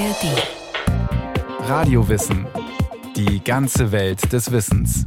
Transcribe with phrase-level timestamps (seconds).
[0.00, 1.68] ARD.
[1.68, 2.46] Radiowissen.
[3.16, 5.04] Die ganze Welt des Wissens.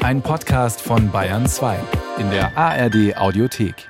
[0.00, 1.78] Ein Podcast von Bayern 2
[2.18, 3.88] in der ARD Audiothek.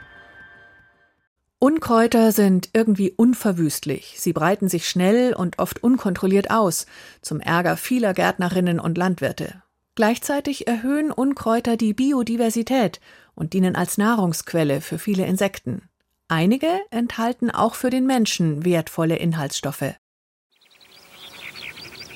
[1.59, 4.17] Unkräuter sind irgendwie unverwüstlich.
[4.19, 6.85] Sie breiten sich schnell und oft unkontrolliert aus,
[7.23, 9.63] zum Ärger vieler Gärtnerinnen und Landwirte.
[9.95, 13.01] Gleichzeitig erhöhen Unkräuter die Biodiversität
[13.35, 15.86] und dienen als Nahrungsquelle für viele Insekten.
[16.29, 19.95] Einige enthalten auch für den Menschen wertvolle Inhaltsstoffe.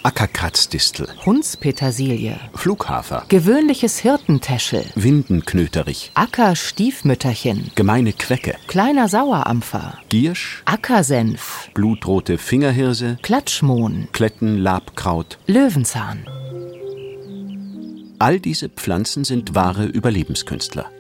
[0.03, 13.19] Ackerkratzdistel, Hundspetersilie, Flughafer, gewöhnliches Hirtentäschel, Windenknöterich, Ackerstiefmütterchen, gemeine Quecke, kleiner Sauerampfer, Giersch, Ackersenf, blutrote Fingerhirse,
[13.23, 15.39] Klatschmohn, Klettenlabkraut.
[15.47, 16.27] Löwenzahn.
[18.19, 20.91] All diese Pflanzen sind wahre Überlebenskünstler.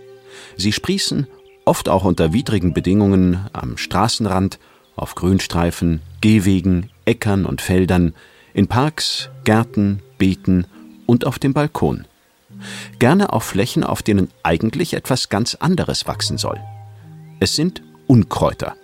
[0.57, 1.27] Sie sprießen,
[1.71, 4.59] oft auch unter widrigen Bedingungen, am Straßenrand,
[4.97, 8.13] auf Grünstreifen, Gehwegen, Äckern und Feldern,
[8.53, 10.67] in Parks, Gärten, Beeten
[11.07, 12.07] und auf dem Balkon.
[12.99, 16.59] Gerne auf Flächen, auf denen eigentlich etwas ganz anderes wachsen soll.
[17.39, 18.75] Es sind Unkräuter.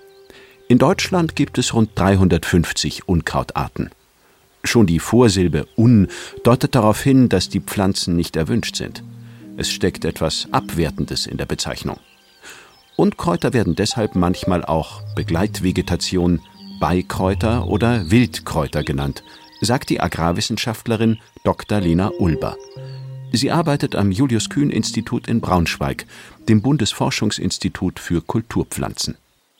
[0.68, 3.90] In Deutschland gibt es rund 350 Unkrautarten.
[4.62, 6.06] Schon die Vorsilbe un
[6.44, 9.02] deutet darauf hin, dass die Pflanzen nicht erwünscht sind.
[9.56, 11.98] Es steckt etwas Abwertendes in der Bezeichnung.
[12.96, 16.40] Unkräuter werden deshalb manchmal auch Begleitvegetation,
[16.80, 19.22] Beikräuter oder Wildkräuter genannt,
[19.60, 21.80] sagt die Agrarwissenschaftlerin Dr.
[21.80, 22.56] Lena Ulber.
[23.32, 26.06] Sie arbeitet am Julius-Kühn-Institut in Braunschweig,
[26.48, 29.18] dem Bundesforschungsinstitut für Kulturpflanzen.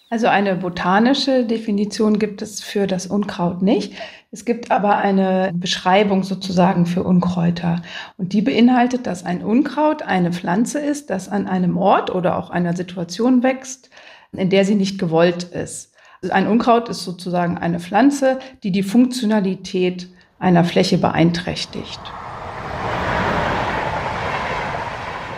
[0.09, 3.95] Also eine botanische Definition gibt es für das Unkraut nicht.
[4.31, 7.83] Es gibt aber eine Beschreibung sozusagen für Unkräuter.
[8.17, 12.51] Und die beinhaltet, dass ein Unkraut eine Pflanze ist, das an einem Ort oder auch
[12.51, 13.91] einer Situation wächst,
[14.31, 15.93] in der sie nicht gewollt ist.
[16.23, 22.01] Also ein Unkraut ist sozusagen eine Pflanze, die die Funktionalität einer Fläche beeinträchtigt.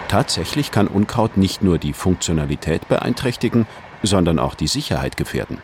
[0.08, 3.66] Tatsächlich kann Unkraut nicht nur die Funktionalität beeinträchtigen,
[4.02, 5.58] sondern auch die Sicherheit gefährden.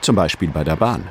[0.00, 1.08] Zum Beispiel bei der Bahn.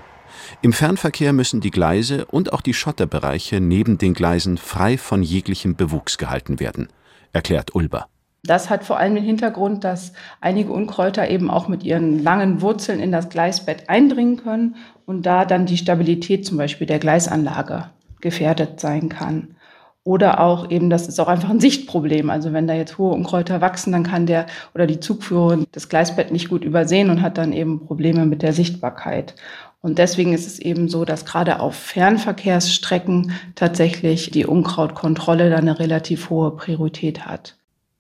[0.61, 5.75] Im Fernverkehr müssen die Gleise und auch die Schotterbereiche neben den Gleisen frei von jeglichem
[5.75, 6.89] Bewuchs gehalten werden,
[7.33, 8.07] erklärt Ulber.
[8.43, 12.99] Das hat vor allem den Hintergrund, dass einige Unkräuter eben auch mit ihren langen Wurzeln
[12.99, 14.75] in das Gleisbett eindringen können
[15.05, 17.89] und da dann die Stabilität zum Beispiel der Gleisanlage
[18.21, 19.55] gefährdet sein kann.
[20.03, 22.29] Oder auch eben, das ist auch einfach ein Sichtproblem.
[22.29, 26.31] Also wenn da jetzt hohe Unkräuter wachsen, dann kann der oder die Zugführerin das Gleisbett
[26.31, 29.35] nicht gut übersehen und hat dann eben Probleme mit der Sichtbarkeit.
[29.81, 35.79] Und deswegen ist es eben so, dass gerade auf Fernverkehrsstrecken tatsächlich die Unkrautkontrolle da eine
[35.79, 37.55] relativ hohe Priorität hat.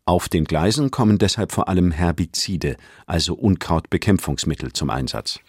[0.05, 5.39] Auf den Gleisen kommen deshalb vor allem Herbizide, also Unkrautbekämpfungsmittel, zum Einsatz.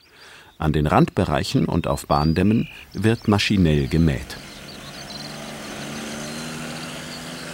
[0.58, 4.36] An den Randbereichen und auf Bahndämmen wird maschinell gemäht.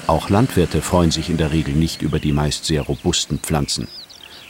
[0.06, 3.88] Auch Landwirte freuen sich in der Regel nicht über die meist sehr robusten Pflanzen.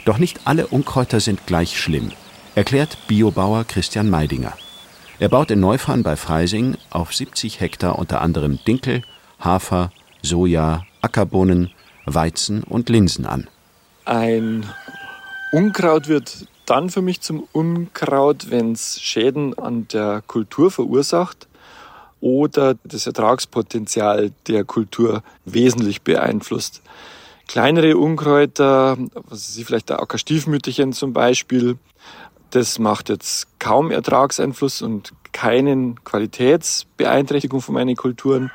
[0.05, 2.12] Doch nicht alle Unkräuter sind gleich schlimm,
[2.55, 4.53] erklärt Biobauer Christian Meidinger.
[5.19, 9.03] Er baut in Neufahren bei Freising auf 70 Hektar unter anderem Dinkel,
[9.41, 11.71] Hafer, Soja, Ackerbohnen,
[12.05, 13.49] Weizen und Linsen an.
[14.05, 14.67] Ein
[15.53, 21.49] Unkraut wird dann für mich zum Unkraut, wenn es Schäden an der Kultur verursacht
[22.21, 26.82] oder das Ertragspotenzial der Kultur wesentlich beeinflusst.
[27.47, 28.97] Kleinere Unkräuter,
[29.28, 31.78] was Sie vielleicht der Ackerstiefmütterchen zum Beispiel,
[32.50, 38.50] das macht jetzt kaum Ertragseinfluss und keinen Qualitätsbeeinträchtigung von meinen Kulturen.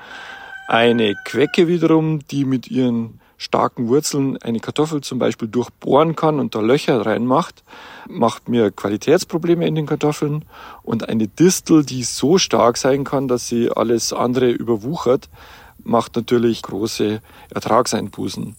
[0.67, 6.53] Eine Quecke wiederum, die mit ihren starken Wurzeln eine Kartoffel zum Beispiel durchbohren kann und
[6.53, 7.63] da Löcher reinmacht,
[8.07, 10.45] macht mir Qualitätsprobleme in den Kartoffeln.
[10.83, 15.27] Und eine Distel, die so stark sein kann, dass sie alles andere überwuchert,
[15.83, 17.19] macht natürlich große
[17.49, 18.55] Ertragseinbußen.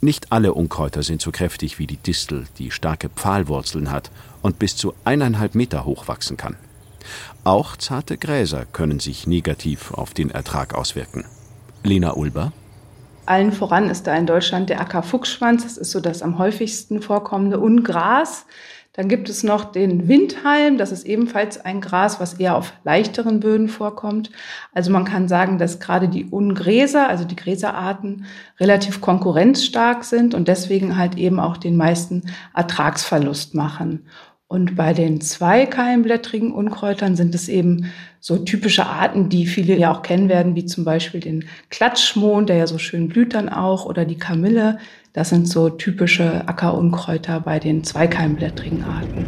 [0.00, 4.12] Nicht alle Unkräuter sind so kräftig wie die Distel, die starke Pfahlwurzeln hat
[4.42, 6.54] und bis zu eineinhalb Meter hoch wachsen kann.
[7.42, 11.24] Auch zarte Gräser können sich negativ auf den Ertrag auswirken.
[11.82, 12.52] Lena Ulber
[13.28, 15.62] allen voran ist da in Deutschland der Ackerfuchsschwanz.
[15.62, 18.46] Das ist so das am häufigsten vorkommende Ungras.
[18.98, 20.76] Dann gibt es noch den Windhalm.
[20.76, 24.32] Das ist ebenfalls ein Gras, was eher auf leichteren Böden vorkommt.
[24.74, 28.24] Also man kann sagen, dass gerade die Ungräser, also die Gräserarten,
[28.58, 32.24] relativ konkurrenzstark sind und deswegen halt eben auch den meisten
[32.54, 34.04] Ertragsverlust machen.
[34.50, 40.00] Und bei den zweikeimblättrigen Unkräutern sind es eben so typische Arten, die viele ja auch
[40.00, 44.06] kennen werden, wie zum Beispiel den Klatschmohn, der ja so schön blüht dann auch, oder
[44.06, 44.78] die Kamille.
[45.12, 49.26] Das sind so typische Ackerunkräuter bei den zweikeimblättrigen Arten.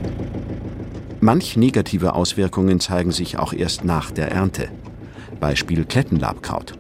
[1.21, 4.69] Manch negative Auswirkungen zeigen sich auch erst nach der Ernte.
[5.39, 6.73] Beispiel Klettenlabkraut.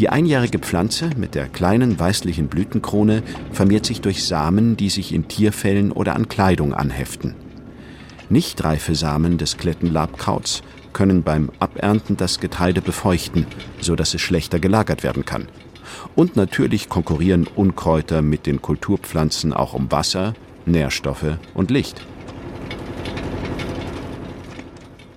[0.00, 3.22] Die einjährige Pflanze mit der kleinen weißlichen Blütenkrone
[3.52, 7.45] vermehrt sich durch Samen, die sich in Tierfällen oder an Kleidung anheften.
[8.28, 10.62] Nicht reife Samen des Klettenlabkrauts
[10.92, 13.46] können beim Abernten das Getreide befeuchten,
[13.80, 15.48] so dass es schlechter gelagert werden kann.
[16.14, 20.34] Und natürlich konkurrieren Unkräuter mit den Kulturpflanzen auch um Wasser,
[20.64, 22.04] Nährstoffe und Licht.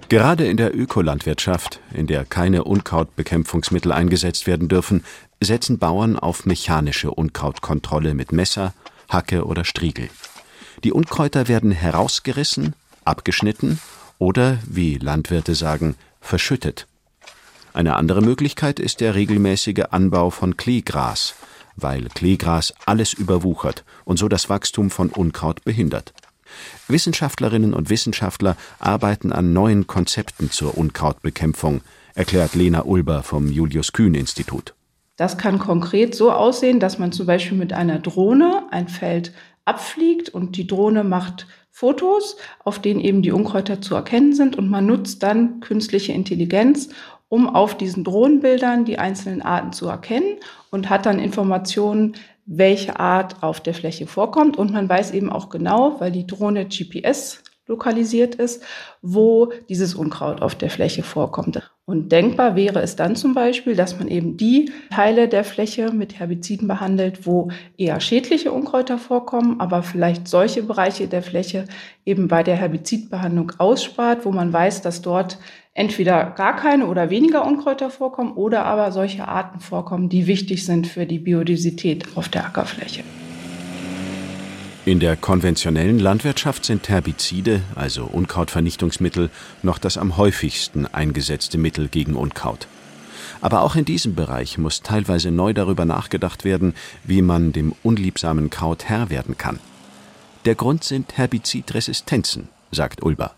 [0.10, 5.04] Gerade in der Ökolandwirtschaft, in der keine Unkrautbekämpfungsmittel eingesetzt werden dürfen,
[5.40, 8.74] setzen Bauern auf mechanische Unkrautkontrolle mit Messer,
[9.08, 10.10] Hacke oder Striegel.
[10.84, 12.74] Die Unkräuter werden herausgerissen,
[13.10, 13.80] abgeschnitten
[14.18, 16.88] oder, wie Landwirte sagen, verschüttet.
[17.74, 21.36] Eine andere Möglichkeit ist der regelmäßige Anbau von Kleegras,
[21.76, 26.14] weil Kleegras alles überwuchert und so das Wachstum von Unkraut behindert.
[26.88, 31.82] Wissenschaftlerinnen und Wissenschaftler arbeiten an neuen Konzepten zur Unkrautbekämpfung,
[32.16, 34.74] erklärt Lena Ulber vom Julius-Kühn-Institut.
[35.16, 39.34] Das kann konkret so aussehen, dass man zum Beispiel mit einer Drohne ein Feld
[39.66, 44.70] abfliegt und die Drohne macht Fotos, auf denen eben die Unkräuter zu erkennen sind und
[44.70, 46.90] man nutzt dann künstliche Intelligenz,
[47.30, 50.38] um auf diesen Drohnenbildern die einzelnen Arten zu erkennen
[50.72, 54.58] und hat dann Informationen, welche Art auf der Fläche vorkommt.
[54.58, 58.62] Und man weiß eben auch genau, weil die Drohne GPS lokalisiert ist,
[59.02, 61.72] wo dieses Unkraut auf der Fläche vorkommt.
[61.86, 66.20] Und denkbar wäre es dann zum Beispiel, dass man eben die Teile der Fläche mit
[66.20, 71.66] Herbiziden behandelt, wo eher schädliche Unkräuter vorkommen, aber vielleicht solche Bereiche der Fläche
[72.06, 75.40] eben bei der Herbizidbehandlung ausspart, wo man weiß, dass dort
[75.74, 80.86] entweder gar keine oder weniger Unkräuter vorkommen oder aber solche Arten vorkommen, die wichtig sind
[80.86, 83.04] für die Biodiversität auf der Ackerfläche.
[84.86, 89.30] In der konventionellen Landwirtschaft sind Herbizide, also Unkrautvernichtungsmittel,
[89.62, 92.68] noch das am häufigsten eingesetzte Mittel gegen Unkraut.
[93.42, 96.74] Aber auch in diesem Bereich muss teilweise neu darüber nachgedacht werden,
[97.04, 99.60] wie man dem unliebsamen Kraut Herr werden kann.
[100.46, 103.34] Der Grund sind Herbizidresistenzen, sagt Ulber.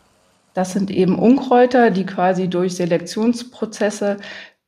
[0.54, 4.18] Das sind eben Unkräuter, die quasi durch Selektionsprozesse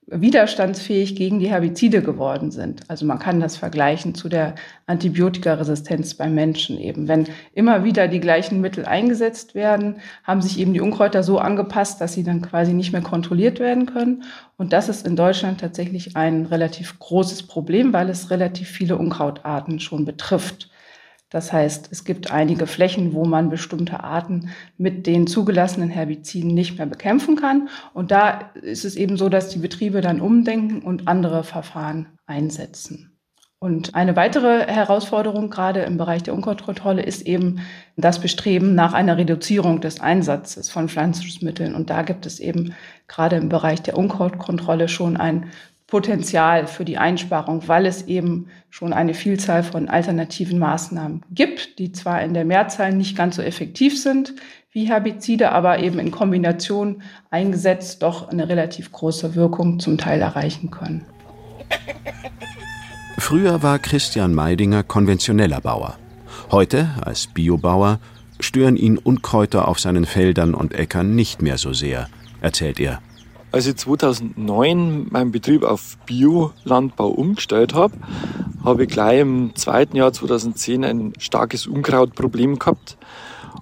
[0.07, 2.81] widerstandsfähig gegen die Herbizide geworden sind.
[2.89, 4.55] Also man kann das vergleichen zu der
[4.85, 7.07] Antibiotikaresistenz beim Menschen eben.
[7.07, 12.01] Wenn immer wieder die gleichen Mittel eingesetzt werden, haben sich eben die Unkräuter so angepasst,
[12.01, 14.23] dass sie dann quasi nicht mehr kontrolliert werden können.
[14.57, 19.79] Und das ist in Deutschland tatsächlich ein relativ großes Problem, weil es relativ viele Unkrautarten
[19.79, 20.69] schon betrifft.
[21.33, 26.77] Das heißt, es gibt einige Flächen, wo man bestimmte Arten mit den zugelassenen Herbiziden nicht
[26.77, 27.69] mehr bekämpfen kann.
[27.95, 33.18] Und da ist es eben so, dass die Betriebe dann umdenken und andere Verfahren einsetzen.
[33.57, 37.62] Und eine weitere Herausforderung gerade im Bereich der Unkrautkontrolle ist eben
[37.95, 41.74] das Bestreben nach einer Reduzierung des Einsatzes von Pflanzenschutzmitteln.
[41.74, 42.75] Und da gibt es eben
[43.07, 45.47] gerade im Bereich der Unkrautkontrolle schon ein
[45.94, 51.92] Potenzial für die Einsparung, weil es eben schon eine Vielzahl von alternativen Maßnahmen gibt, die
[51.92, 54.34] zwar in der Mehrzahl nicht ganz so effektiv sind
[54.72, 60.72] wie Herbizide, aber eben in Kombination eingesetzt doch eine relativ große Wirkung zum Teil erreichen
[60.72, 61.06] können.
[63.19, 66.00] Früher war Christian Meidinger konventioneller Bauer.
[66.50, 68.00] Heute, als Biobauer,
[68.39, 72.08] stören ihn Unkräuter auf seinen Feldern und Äckern nicht mehr so sehr,
[72.41, 73.00] erzählt er.
[73.53, 77.93] Als ich 2009 meinen Betrieb auf Biolandbau umgestellt habe,
[78.63, 82.98] habe ich gleich im zweiten Jahr 2010 ein starkes Unkrautproblem gehabt.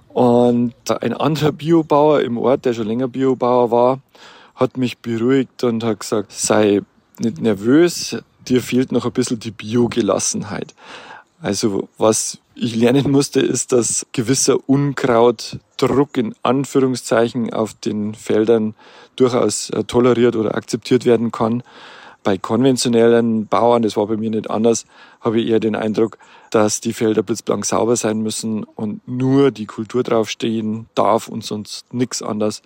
[0.08, 0.72] Und
[1.02, 4.00] ein anderer Biobauer im Ort, der schon länger Biobauer war,
[4.54, 6.80] hat mich beruhigt und hat gesagt, sei
[7.18, 8.16] nicht nervös,
[8.48, 10.74] dir fehlt noch ein bisschen die Biogelassenheit.
[11.42, 18.74] Also was ich lernen musste, ist, dass gewisser Unkrautdruck in Anführungszeichen auf den Feldern
[19.16, 21.64] durchaus äh, toleriert oder akzeptiert werden kann.
[22.22, 24.86] Bei konventionellen Bauern, das war bei mir nicht anders,
[25.20, 26.18] habe ich eher den Eindruck,
[26.50, 31.92] dass die Felder blitzblank sauber sein müssen und nur die Kultur draufstehen darf und sonst
[31.92, 32.62] nichts anderes.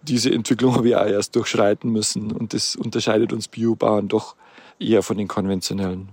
[0.00, 4.34] Diese Entwicklung habe ich auch erst durchschreiten müssen und das unterscheidet uns Biobauern doch
[4.78, 6.08] eher von den konventionellen.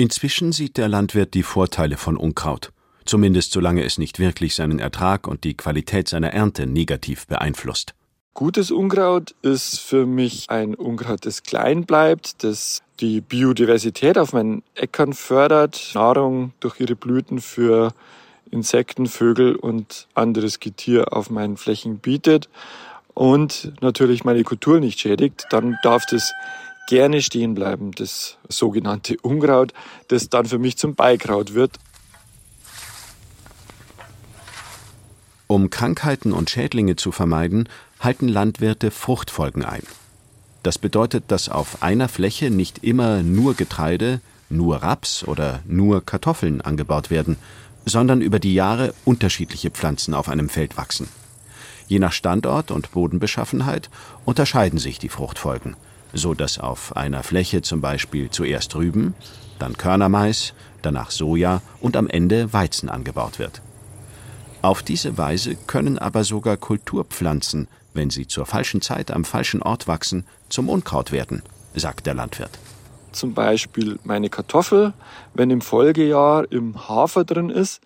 [0.00, 2.72] Inzwischen sieht der Landwirt die Vorteile von Unkraut,
[3.04, 7.92] zumindest solange es nicht wirklich seinen Ertrag und die Qualität seiner Ernte negativ beeinflusst.
[8.32, 14.62] Gutes Unkraut ist für mich ein Unkraut, das klein bleibt, das die Biodiversität auf meinen
[14.74, 17.92] Äckern fördert, Nahrung durch ihre Blüten für
[18.50, 22.48] Insekten, Vögel und anderes Getier auf meinen Flächen bietet
[23.12, 26.32] und natürlich meine Kultur nicht schädigt, dann darf das
[26.90, 29.72] gerne stehen bleiben, das sogenannte Unkraut,
[30.08, 31.78] das dann für mich zum Beikraut wird.
[35.46, 37.68] Um Krankheiten und Schädlinge zu vermeiden,
[38.00, 39.84] halten Landwirte Fruchtfolgen ein.
[40.64, 46.60] Das bedeutet, dass auf einer Fläche nicht immer nur Getreide, nur Raps oder nur Kartoffeln
[46.60, 47.36] angebaut werden,
[47.86, 51.08] sondern über die Jahre unterschiedliche Pflanzen auf einem Feld wachsen.
[51.86, 53.90] Je nach Standort und Bodenbeschaffenheit
[54.24, 55.76] unterscheiden sich die Fruchtfolgen,
[56.12, 59.14] so dass auf einer Fläche zum Beispiel zuerst Rüben,
[59.58, 63.62] dann Körnermais, danach Soja und am Ende Weizen angebaut wird.
[64.62, 69.88] Auf diese Weise können aber sogar Kulturpflanzen, wenn sie zur falschen Zeit am falschen Ort
[69.88, 71.42] wachsen, zum Unkraut werden,
[71.74, 72.58] sagt der Landwirt.
[73.12, 74.92] Zum Beispiel meine Kartoffel,
[75.34, 77.80] wenn im Folgejahr im Hafer drin ist,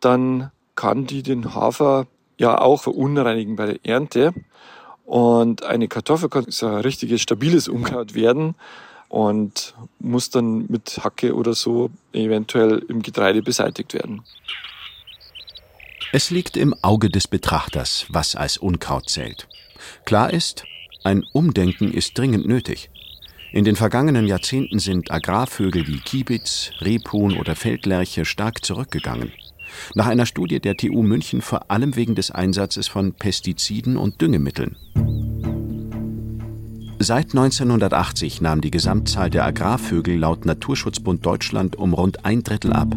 [0.00, 2.06] dann kann die den Hafer
[2.38, 4.32] ja auch verunreinigen bei der Ernte.
[5.10, 8.54] Und eine Kartoffel kann so ein richtiges stabiles Unkraut werden
[9.08, 14.22] und muss dann mit Hacke oder so eventuell im Getreide beseitigt werden.
[16.12, 19.48] Es liegt im Auge des Betrachters, was als Unkraut zählt.
[20.04, 20.62] Klar ist,
[21.02, 22.88] ein Umdenken ist dringend nötig.
[23.50, 29.32] In den vergangenen Jahrzehnten sind Agrarvögel wie Kiebitz, Rebhuhn oder Feldlerche stark zurückgegangen.
[29.94, 34.76] Nach einer Studie der TU München vor allem wegen des Einsatzes von Pestiziden und Düngemitteln.
[37.02, 42.94] Seit 1980 nahm die Gesamtzahl der Agrarvögel laut Naturschutzbund Deutschland um rund ein Drittel ab.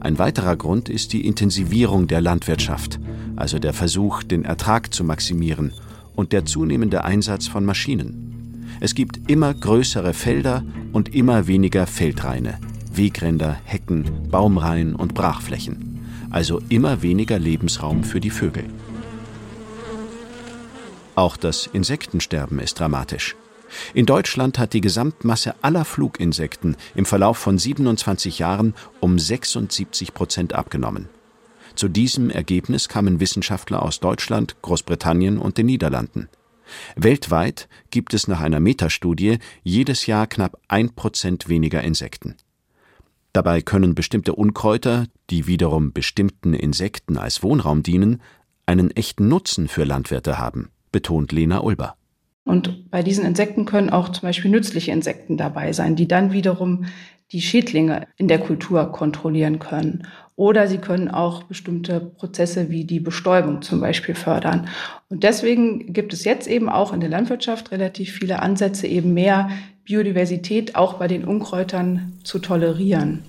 [0.00, 2.98] Ein weiterer Grund ist die Intensivierung der Landwirtschaft,
[3.36, 5.72] also der Versuch, den Ertrag zu maximieren
[6.16, 8.66] und der zunehmende Einsatz von Maschinen.
[8.80, 12.58] Es gibt immer größere Felder und immer weniger Feldreine,
[12.96, 18.64] Wegränder, Hecken, Baumreihen und Brachflächen, also immer weniger Lebensraum für die Vögel.
[21.14, 23.36] Auch das Insektensterben ist dramatisch.
[23.92, 30.52] In Deutschland hat die Gesamtmasse aller Fluginsekten im Verlauf von 27 Jahren um 76 Prozent
[30.52, 31.08] abgenommen.
[31.74, 36.28] Zu diesem Ergebnis kamen Wissenschaftler aus Deutschland, Großbritannien und den Niederlanden.
[36.96, 42.36] Weltweit gibt es nach einer Metastudie jedes Jahr knapp ein Prozent weniger Insekten.
[43.34, 48.22] Dabei können bestimmte Unkräuter, die wiederum bestimmten Insekten als Wohnraum dienen,
[48.64, 51.96] einen echten Nutzen für Landwirte haben betont Lena Ulber.
[52.44, 56.84] Und bei diesen Insekten können auch zum Beispiel nützliche Insekten dabei sein, die dann wiederum
[57.34, 60.06] die Schädlinge in der Kultur kontrollieren können.
[60.36, 64.68] Oder sie können auch bestimmte Prozesse wie die Bestäubung zum Beispiel fördern.
[65.08, 69.50] Und deswegen gibt es jetzt eben auch in der Landwirtschaft relativ viele Ansätze, eben mehr
[69.84, 73.24] Biodiversität auch bei den Unkräutern zu tolerieren.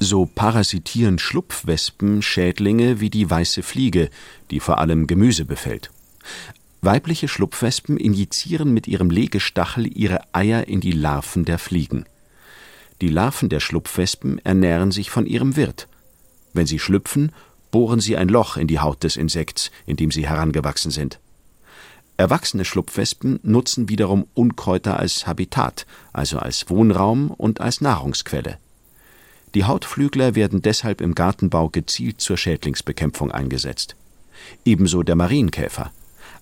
[0.00, 4.08] So parasitieren Schlupfwespen Schädlinge wie die weiße Fliege,
[4.50, 5.90] die vor allem Gemüse befällt.
[6.82, 12.06] Weibliche Schlupfwespen injizieren mit ihrem Legestachel ihre Eier in die Larven der Fliegen.
[13.02, 15.88] Die Larven der Schlupfwespen ernähren sich von ihrem Wirt.
[16.54, 17.32] Wenn sie schlüpfen,
[17.70, 21.20] bohren sie ein Loch in die Haut des Insekts, in dem sie herangewachsen sind.
[22.16, 28.58] Erwachsene Schlupfwespen nutzen wiederum Unkräuter als Habitat, also als Wohnraum und als Nahrungsquelle.
[29.54, 33.96] Die Hautflügler werden deshalb im Gartenbau gezielt zur Schädlingsbekämpfung eingesetzt.
[34.64, 35.90] Ebenso der Marienkäfer.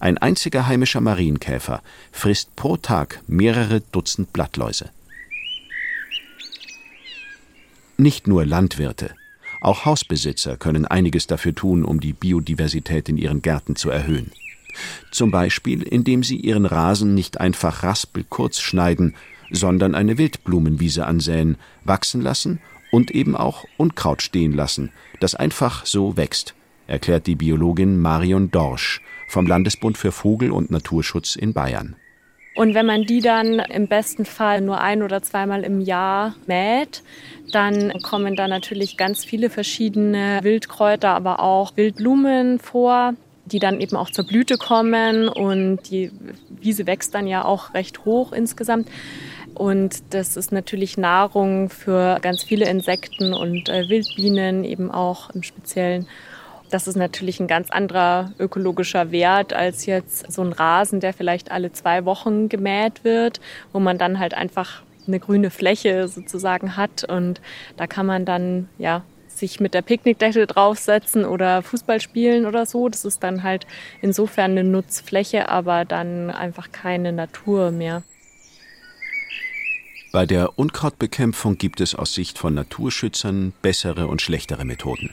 [0.01, 4.91] Ein einziger heimischer Marienkäfer frisst pro Tag mehrere Dutzend Blattläuse.
[7.97, 9.11] Nicht nur Landwirte,
[9.61, 14.31] auch Hausbesitzer können einiges dafür tun, um die Biodiversität in ihren Gärten zu erhöhen.
[15.11, 19.17] Zum Beispiel, indem sie ihren Rasen nicht einfach raspelkurz schneiden,
[19.51, 22.61] sondern eine Wildblumenwiese ansäen, wachsen lassen
[22.93, 26.55] und eben auch Unkraut stehen lassen, das einfach so wächst,
[26.87, 31.95] erklärt die Biologin Marion Dorsch vom Landesbund für Vogel- und Naturschutz in Bayern.
[32.57, 37.05] Und wenn man die dann im besten Fall nur ein oder zweimal im Jahr mäht,
[37.53, 43.97] dann kommen da natürlich ganz viele verschiedene Wildkräuter, aber auch Wildblumen vor, die dann eben
[43.97, 46.11] auch zur Blüte kommen und die
[46.49, 48.89] Wiese wächst dann ja auch recht hoch insgesamt.
[49.55, 55.43] Und das ist natürlich Nahrung für ganz viele Insekten und äh, Wildbienen eben auch im
[55.43, 56.07] Speziellen.
[56.71, 61.51] Das ist natürlich ein ganz anderer ökologischer Wert als jetzt so ein Rasen, der vielleicht
[61.51, 63.41] alle zwei Wochen gemäht wird,
[63.73, 67.41] wo man dann halt einfach eine grüne Fläche sozusagen hat und
[67.79, 72.89] da kann man dann ja sich mit der Picknickdecke draufsetzen oder Fußball spielen oder so.
[72.89, 73.67] Das ist dann halt
[74.03, 78.03] insofern eine Nutzfläche, aber dann einfach keine Natur mehr.
[80.13, 85.11] Bei der Unkrautbekämpfung gibt es aus Sicht von Naturschützern bessere und schlechtere Methoden.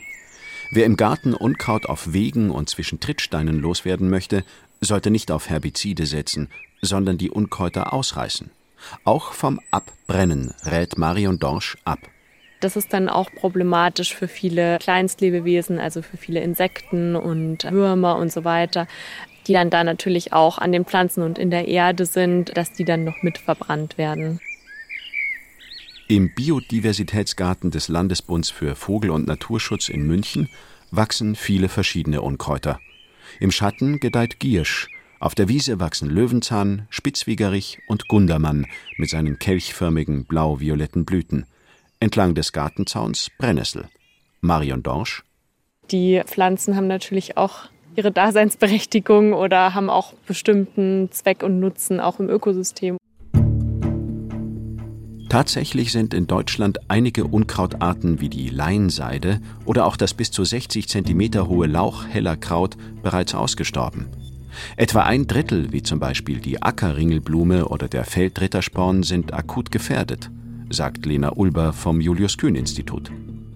[0.72, 4.44] Wer im Garten Unkraut auf Wegen und zwischen Trittsteinen loswerden möchte,
[4.82, 6.50] sollte nicht auf Herbizide setzen,
[6.82, 8.50] sondern die Unkräuter ausreißen.
[9.04, 12.00] Auch vom Abbrennen rät Marion Dorsch ab.
[12.62, 18.32] Das ist dann auch problematisch für viele Kleinstlebewesen, also für viele Insekten und Würmer und
[18.32, 18.88] so weiter,
[19.48, 22.86] die dann da natürlich auch an den Pflanzen und in der Erde sind, dass die
[22.86, 24.40] dann noch mit verbrannt werden.
[26.08, 30.50] Im Biodiversitätsgarten des Landesbunds für Vogel- und Naturschutz in München
[30.92, 32.80] wachsen viele verschiedene Unkräuter.
[33.40, 34.88] Im Schatten gedeiht Giersch,
[35.20, 41.48] auf der Wiese wachsen Löwenzahn, Spitzwegerich und Gundermann mit seinen kelchförmigen blau-violetten Blüten.
[42.00, 43.90] Entlang des Gartenzauns Brennnessel.
[44.42, 45.24] Marion Dorsch.
[45.90, 52.20] Die Pflanzen haben natürlich auch ihre Daseinsberechtigung oder haben auch bestimmten Zweck und Nutzen auch
[52.20, 52.98] im Ökosystem.
[55.30, 60.88] Tatsächlich sind in Deutschland einige Unkrautarten wie die Leinseide oder auch das bis zu 60
[60.88, 64.08] cm hohe Lauchhellerkraut bereits ausgestorben.
[64.78, 70.30] Etwa ein Drittel, wie zum Beispiel die Ackerringelblume oder der Feldrittersporn, sind akut gefährdet,
[70.70, 73.12] sagt Lena Ulber vom Julius-Kühn-Institut.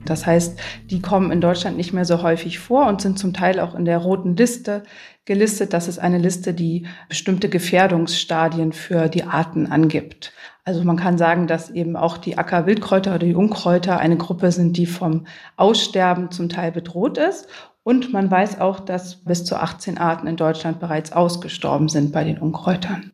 [0.05, 0.59] Das heißt,
[0.89, 3.85] die kommen in Deutschland nicht mehr so häufig vor und sind zum Teil auch in
[3.85, 4.83] der roten Liste
[5.25, 5.73] gelistet.
[5.73, 10.33] Das ist eine Liste, die bestimmte Gefährdungsstadien für die Arten angibt.
[10.69, 14.77] Also man kann sagen, dass eben auch die Ackerwildkräuter oder die Unkräuter eine Gruppe sind,
[14.77, 15.25] die vom
[15.57, 17.47] Aussterben zum Teil bedroht ist.
[17.81, 22.23] Und man weiß auch, dass bis zu 18 Arten in Deutschland bereits ausgestorben sind bei
[22.23, 23.11] den Unkräutern.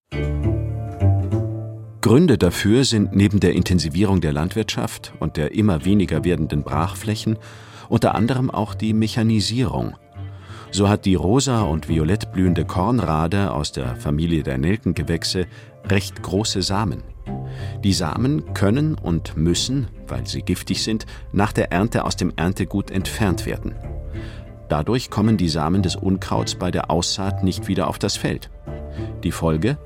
[2.01, 7.37] Gründe dafür sind neben der Intensivierung der Landwirtschaft und der immer weniger werdenden Brachflächen
[7.87, 9.95] unter anderem auch die Mechanisierung.
[10.71, 15.45] So hat die rosa und violett blühende Kornrade aus der Familie der Nelkengewächse
[15.89, 17.14] recht große Samen.
[17.83, 22.91] Die Samen können und müssen, weil sie giftig sind, nach der Ernte aus dem Erntegut
[22.91, 23.75] entfernt werden.
[24.69, 28.49] Dadurch kommen die Samen des Unkrauts bei der Aussaat nicht wieder auf das Feld.
[29.23, 29.77] Die Folge?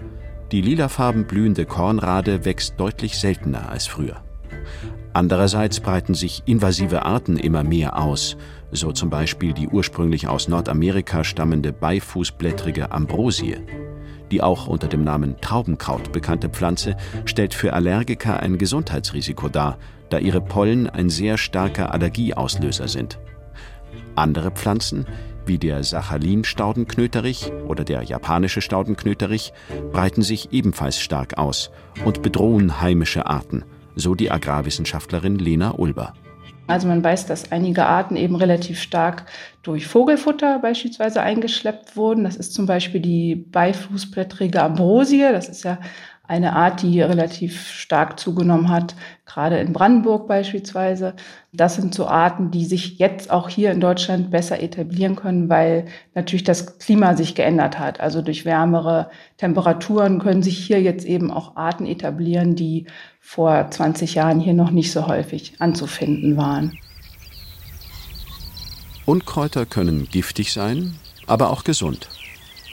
[0.52, 4.24] Die lilafarben blühende Kornrade wächst deutlich seltener als früher.
[5.14, 8.38] Andererseits breiten sich invasive Arten immer mehr aus,
[8.72, 13.58] so zum Beispiel die ursprünglich aus Nordamerika stammende beifußblättrige Ambrosie.
[14.32, 19.78] Die auch unter dem Namen Taubenkraut bekannte Pflanze stellt für Allergiker ein Gesundheitsrisiko dar,
[20.10, 23.20] da ihre Pollen ein sehr starker Allergieauslöser sind.
[24.16, 25.06] Andere Pflanzen,
[25.46, 29.54] wie der Sachalin-Staudenknöterich oder der japanische Staudenknöterich,
[29.92, 31.72] breiten sich ebenfalls stark aus
[32.06, 33.64] und bedrohen heimische Arten,
[33.96, 36.14] so die Agrarwissenschaftlerin Lena Ulber.
[36.70, 39.26] Also man weiß, dass einige Arten eben relativ stark
[39.64, 42.24] durch Vogelfutter beispielsweise eingeschleppt wurden.
[42.24, 45.22] Das ist zum Beispiel die beifußblättrige Ambrosie.
[45.32, 45.80] Das ist ja
[46.30, 48.94] eine Art, die relativ stark zugenommen hat,
[49.26, 51.16] gerade in Brandenburg beispielsweise.
[51.52, 55.86] Das sind so Arten, die sich jetzt auch hier in Deutschland besser etablieren können, weil
[56.14, 58.00] natürlich das Klima sich geändert hat.
[58.00, 62.86] Also durch wärmere Temperaturen können sich hier jetzt eben auch Arten etablieren, die
[63.20, 66.78] vor 20 Jahren hier noch nicht so häufig anzufinden waren.
[69.08, 70.94] Unkräuter können giftig sein,
[71.26, 72.08] aber auch gesund.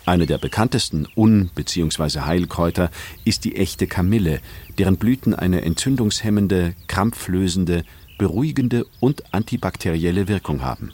[0.07, 2.21] Eine der bekanntesten Un- bzw.
[2.21, 2.93] Heilkräuter
[3.25, 4.41] ist die echte Kamille,
[4.79, 7.85] deren Blüten eine entzündungshemmende, krampflösende,
[8.17, 10.93] beruhigende und antibakterielle Wirkung haben.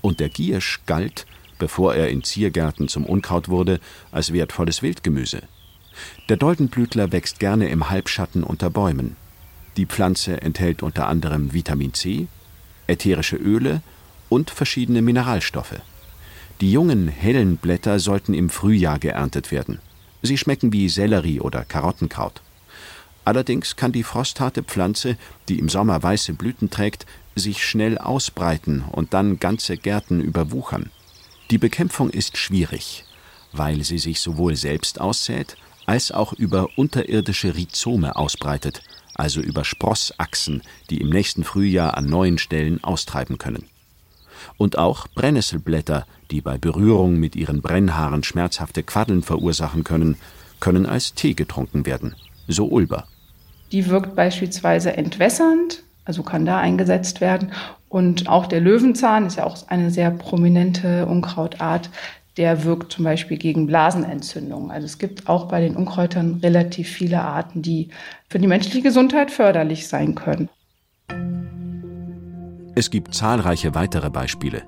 [0.00, 1.26] Und der Giersch galt,
[1.58, 3.80] bevor er in Ziergärten zum Unkraut wurde,
[4.12, 5.42] als wertvolles Wildgemüse.
[6.30, 9.16] Der Doldenblütler wächst gerne im Halbschatten unter Bäumen.
[9.76, 12.28] Die Pflanze enthält unter anderem Vitamin C,
[12.86, 13.82] ätherische Öle
[14.30, 15.82] und verschiedene Mineralstoffe.
[16.60, 19.78] Die jungen, hellen Blätter sollten im Frühjahr geerntet werden.
[20.22, 22.42] Sie schmecken wie Sellerie oder Karottenkraut.
[23.24, 25.16] Allerdings kann die frostharte Pflanze,
[25.48, 30.90] die im Sommer weiße Blüten trägt, sich schnell ausbreiten und dann ganze Gärten überwuchern.
[31.50, 33.04] Die Bekämpfung ist schwierig,
[33.52, 38.82] weil sie sich sowohl selbst aussät, als auch über unterirdische Rhizome ausbreitet,
[39.14, 43.66] also über Sprossachsen, die im nächsten Frühjahr an neuen Stellen austreiben können.
[44.56, 50.16] Und auch Brennnesselblätter die bei Berührung mit ihren Brennhaaren schmerzhafte Quaddeln verursachen können,
[50.60, 52.14] können als Tee getrunken werden,
[52.46, 53.04] so Ulber.
[53.72, 57.52] Die wirkt beispielsweise entwässernd, also kann da eingesetzt werden.
[57.88, 61.90] Und auch der Löwenzahn ist ja auch eine sehr prominente Unkrautart.
[62.36, 64.70] Der wirkt zum Beispiel gegen Blasenentzündungen.
[64.70, 67.88] Also es gibt auch bei den Unkräutern relativ viele Arten, die
[68.28, 70.48] für die menschliche Gesundheit förderlich sein können.
[72.74, 74.62] Es gibt zahlreiche weitere Beispiele.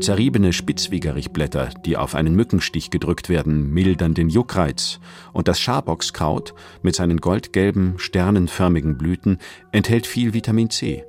[0.00, 5.00] Zerriebene Spitzwegerichblätter, die auf einen Mückenstich gedrückt werden, mildern den Juckreiz,
[5.32, 9.38] und das Schabockskraut mit seinen goldgelben, sternenförmigen Blüten
[9.72, 11.04] enthält viel Vitamin C.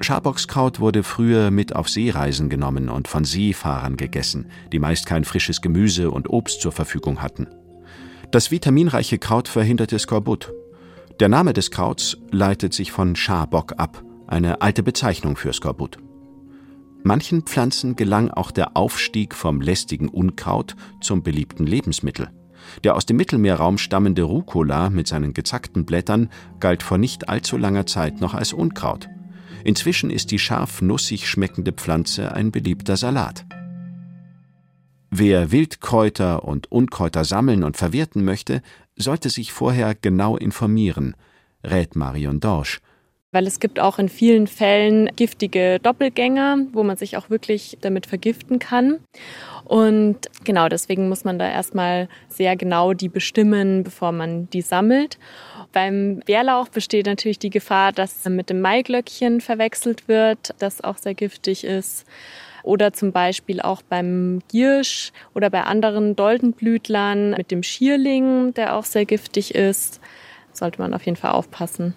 [0.00, 5.62] Schabockskraut wurde früher mit auf Seereisen genommen und von Seefahrern gegessen, die meist kein frisches
[5.62, 7.46] Gemüse und Obst zur Verfügung hatten.
[8.30, 10.52] Das vitaminreiche Kraut verhinderte Skorbut.
[11.18, 15.98] Der Name des Krauts leitet sich von Schabock ab, eine alte Bezeichnung für Skorbut.
[17.06, 22.30] Manchen Pflanzen gelang auch der Aufstieg vom lästigen Unkraut zum beliebten Lebensmittel.
[22.82, 27.86] Der aus dem Mittelmeerraum stammende Rucola mit seinen gezackten Blättern galt vor nicht allzu langer
[27.86, 29.08] Zeit noch als Unkraut.
[29.62, 33.46] Inzwischen ist die scharf nussig schmeckende Pflanze ein beliebter Salat.
[35.08, 38.62] Wer Wildkräuter und Unkräuter sammeln und verwerten möchte,
[38.96, 41.14] sollte sich vorher genau informieren,
[41.62, 42.80] rät Marion Dorsch,
[43.32, 48.06] weil es gibt auch in vielen Fällen giftige Doppelgänger, wo man sich auch wirklich damit
[48.06, 49.00] vergiften kann.
[49.64, 55.18] Und genau deswegen muss man da erstmal sehr genau die bestimmen, bevor man die sammelt.
[55.72, 61.14] Beim Bärlauch besteht natürlich die Gefahr, dass mit dem Maiglöckchen verwechselt wird, das auch sehr
[61.14, 62.06] giftig ist.
[62.62, 68.84] Oder zum Beispiel auch beim Giersch oder bei anderen Doldenblütlern mit dem Schierling, der auch
[68.84, 70.00] sehr giftig ist.
[70.52, 71.94] Sollte man auf jeden Fall aufpassen.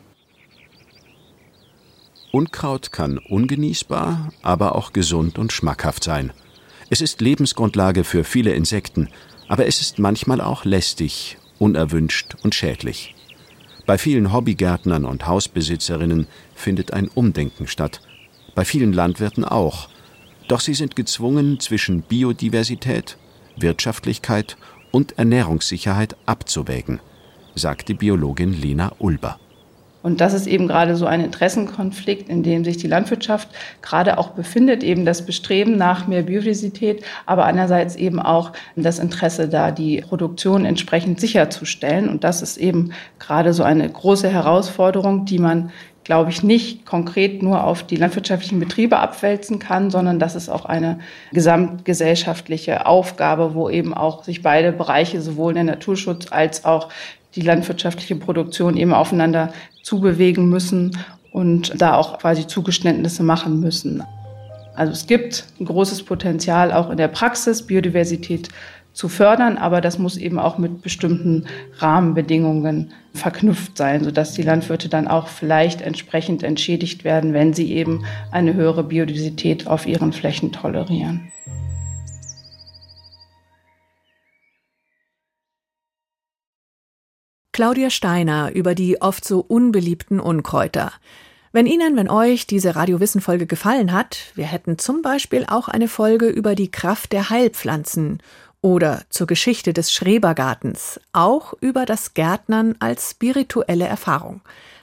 [2.31, 6.31] Unkraut kann ungenießbar, aber auch gesund und schmackhaft sein.
[6.91, 9.09] Es ist Lebensgrundlage für viele Insekten,
[9.47, 13.15] aber es ist manchmal auch lästig, unerwünscht und schädlich.
[13.87, 18.01] Bei vielen Hobbygärtnern und Hausbesitzerinnen findet ein Umdenken statt,
[18.53, 19.89] bei vielen Landwirten auch.
[20.47, 23.17] Doch sie sind gezwungen, zwischen Biodiversität,
[23.57, 24.57] Wirtschaftlichkeit
[24.91, 26.99] und Ernährungssicherheit abzuwägen,
[27.55, 29.39] sagt die Biologin Lena Ulber.
[30.01, 33.49] Und das ist eben gerade so ein Interessenkonflikt, in dem sich die Landwirtschaft
[33.81, 39.49] gerade auch befindet, eben das Bestreben nach mehr Biodiversität, aber andererseits eben auch das Interesse
[39.49, 42.07] da, die Produktion entsprechend sicherzustellen.
[42.07, 45.71] Und das ist eben gerade so eine große Herausforderung, die man
[46.09, 50.65] glaube ich, nicht konkret nur auf die landwirtschaftlichen Betriebe abwälzen kann, sondern das ist auch
[50.65, 50.97] eine
[51.33, 56.89] gesamtgesellschaftliche Aufgabe, wo eben auch sich beide Bereiche, sowohl der Naturschutz als auch
[57.35, 60.97] die landwirtschaftliche Produktion eben aufeinander zubewegen müssen
[61.31, 64.03] und da auch quasi Zugeständnisse machen müssen.
[64.75, 68.49] Also es gibt ein großes Potenzial auch in der Praxis, Biodiversität
[68.93, 71.45] zu fördern, aber das muss eben auch mit bestimmten
[71.77, 78.05] Rahmenbedingungen verknüpft sein, sodass die Landwirte dann auch vielleicht entsprechend entschädigt werden, wenn sie eben
[78.31, 81.31] eine höhere Biodiversität auf ihren Flächen tolerieren.
[87.59, 90.93] Claudia Steiner über die oft so unbeliebten Unkräuter.
[91.51, 96.29] Wenn Ihnen, wenn euch diese Radiowissen-Folge gefallen hat, wir hätten zum Beispiel auch eine Folge
[96.29, 98.23] über die Kraft der Heilpflanzen
[98.61, 104.39] oder zur Geschichte des Schrebergartens, auch über das Gärtnern als spirituelle Erfahrung.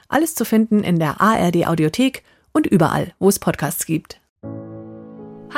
[0.07, 4.19] Alles zu finden in der ARD Audiothek und überall, wo es Podcasts gibt.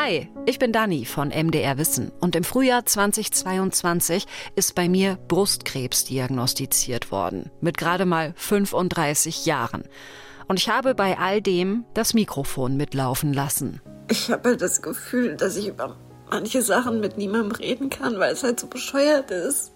[0.01, 6.05] Hi, ich bin Dani von MDR Wissen und im Frühjahr 2022 ist bei mir Brustkrebs
[6.05, 9.83] diagnostiziert worden, mit gerade mal 35 Jahren.
[10.47, 13.81] Und ich habe bei all dem das Mikrofon mitlaufen lassen.
[14.09, 15.97] Ich habe halt das Gefühl, dass ich über
[16.31, 19.73] manche Sachen mit niemandem reden kann, weil es halt so bescheuert ist.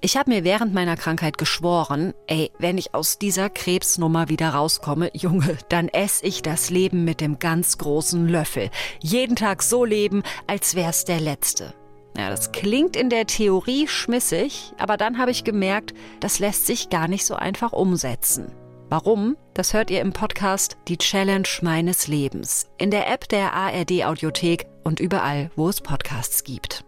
[0.00, 5.10] Ich habe mir während meiner Krankheit geschworen, ey, wenn ich aus dieser Krebsnummer wieder rauskomme,
[5.14, 8.70] Junge, dann esse ich das Leben mit dem ganz großen Löffel.
[9.00, 11.74] Jeden Tag so leben, als wär's der letzte.
[12.16, 16.90] Ja, das klingt in der Theorie schmissig, aber dann habe ich gemerkt, das lässt sich
[16.90, 18.52] gar nicht so einfach umsetzen.
[18.88, 19.36] Warum?
[19.54, 24.66] Das hört ihr im Podcast Die Challenge meines Lebens, in der App der ARD Audiothek
[24.84, 26.84] und überall, wo es Podcasts gibt.